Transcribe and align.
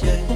difference 0.00 0.35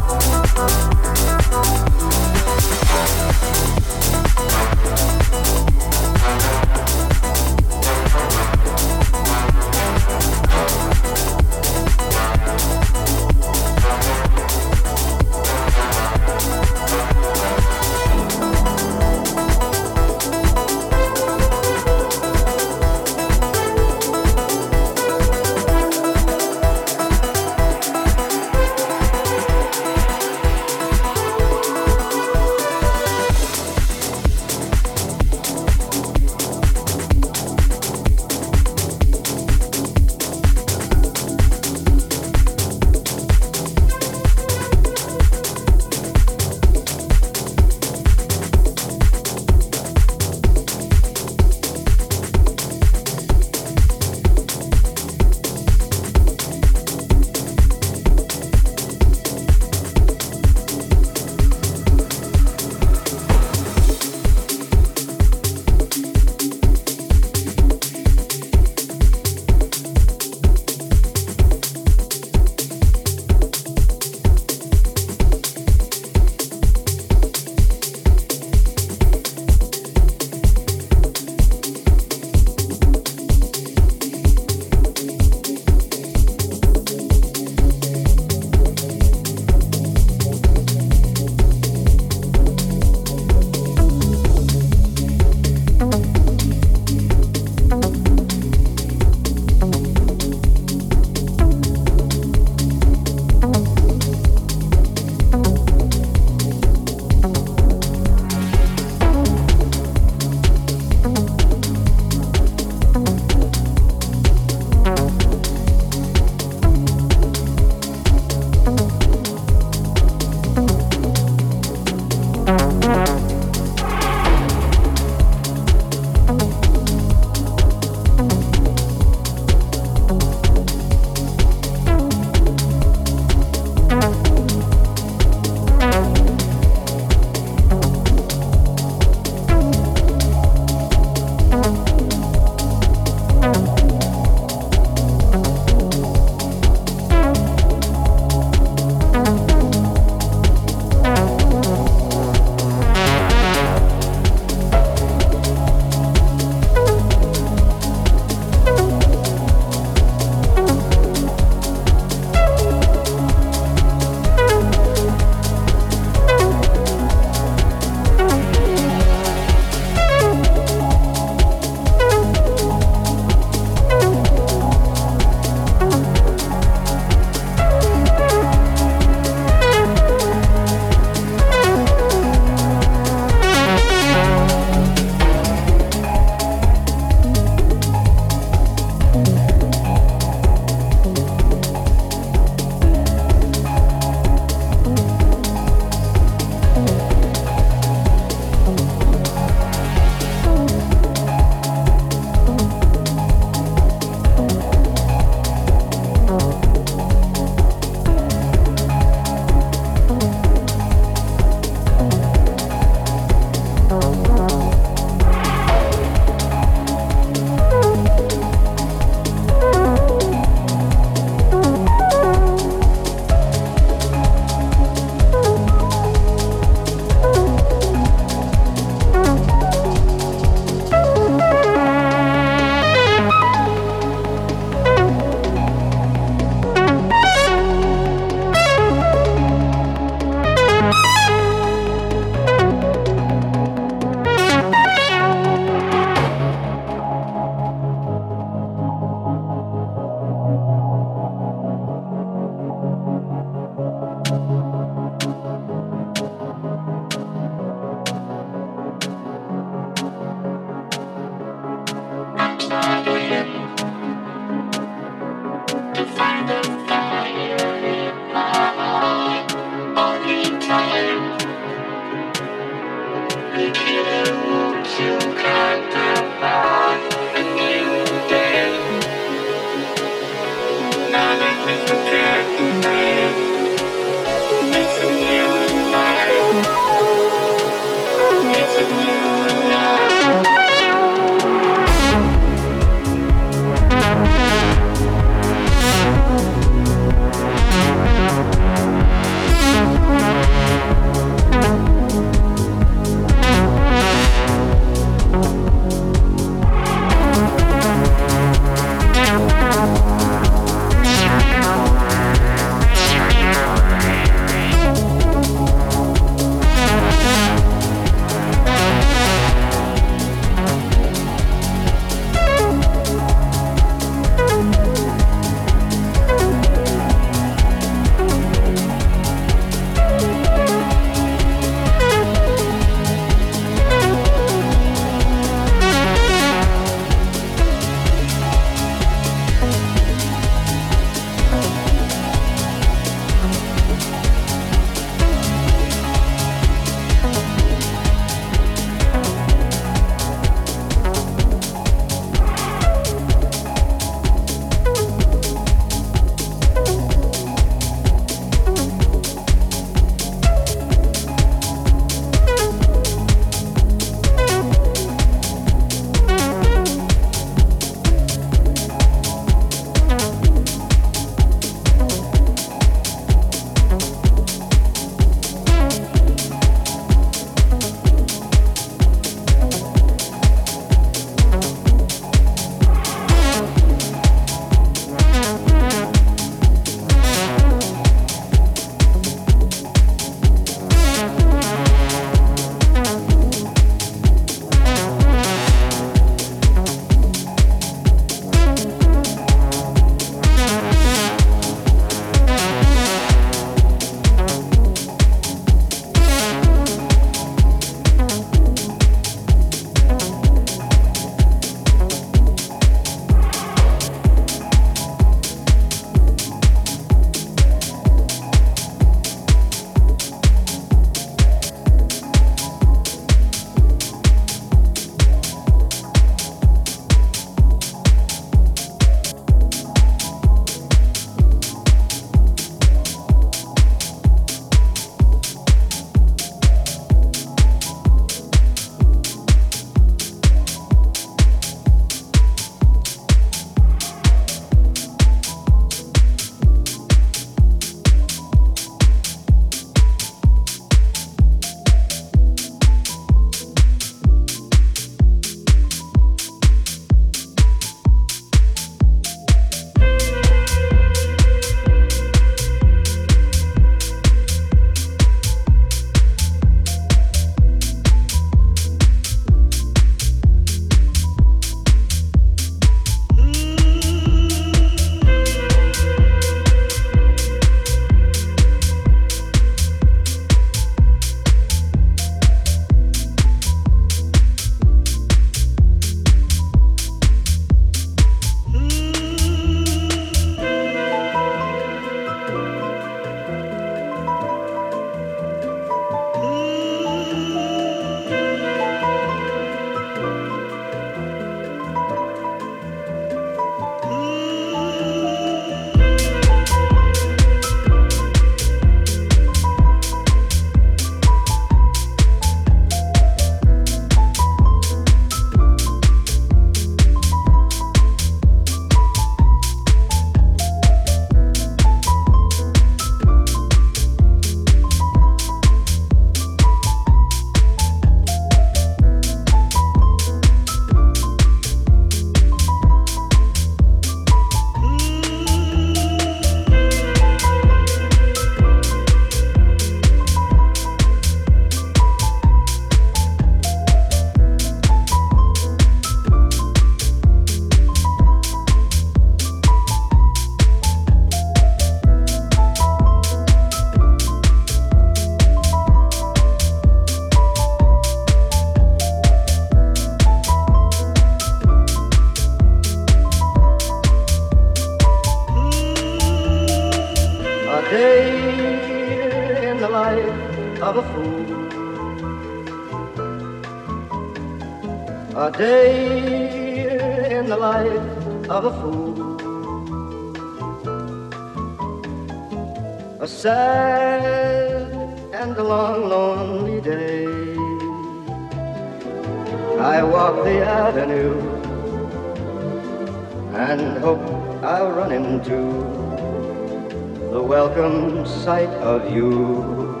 sight 598.24 598.68
of 598.68 599.10
you 599.12 600.00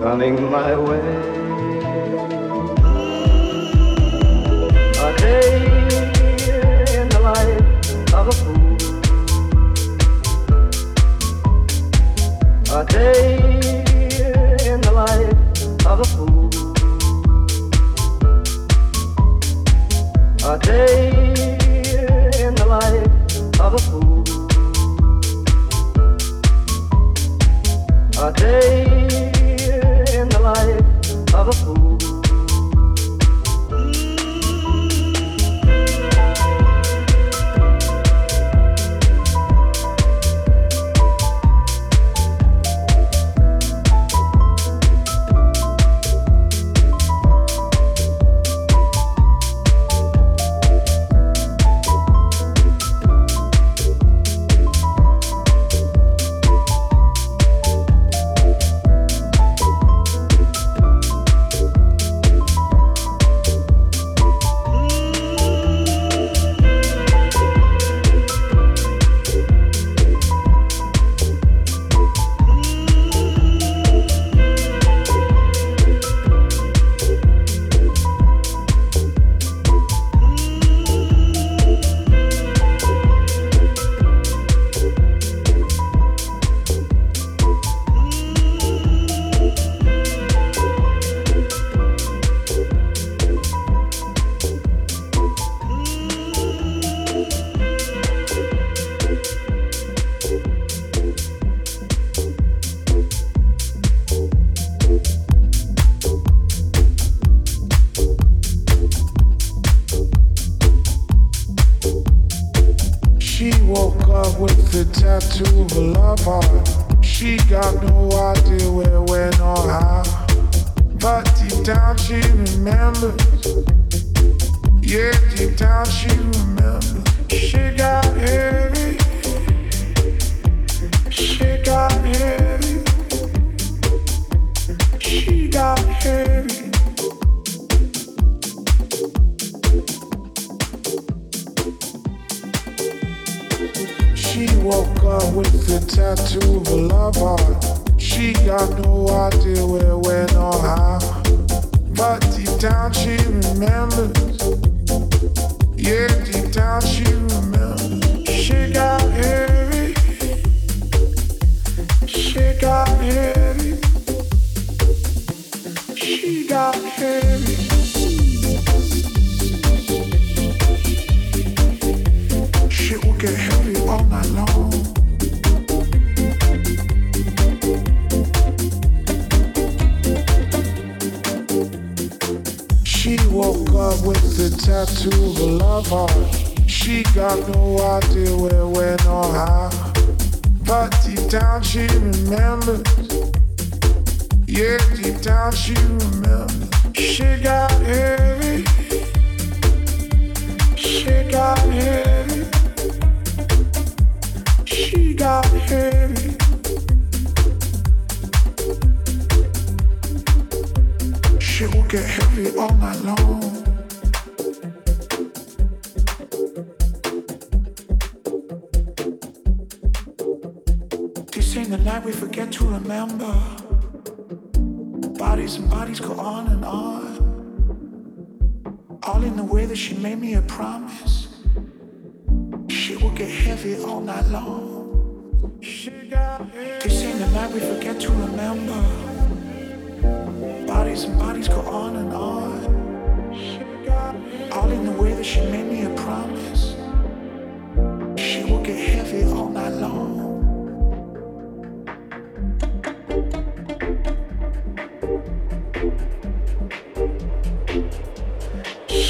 coming 0.00 0.50
my 0.50 0.76
way. 0.76 1.39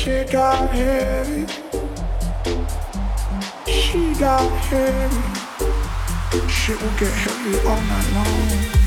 She 0.00 0.24
got 0.24 0.70
heavy. 0.70 1.46
She 3.66 4.14
got 4.14 4.50
heavy. 4.64 6.48
She 6.48 6.72
will 6.72 6.96
get 6.98 7.12
heavy 7.12 7.58
all 7.68 7.82
night 7.82 8.12
long. 8.14 8.79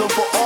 So 0.00 0.08
for 0.08 0.24
all 0.34 0.39